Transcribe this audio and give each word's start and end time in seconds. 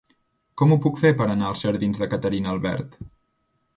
Com 0.61 0.71
ho 0.71 0.77
puc 0.85 0.97
fer 1.01 1.11
per 1.21 1.27
anar 1.33 1.51
als 1.51 1.61
jardins 1.67 2.03
de 2.05 2.09
Caterina 2.15 2.51
Albert? 2.55 2.99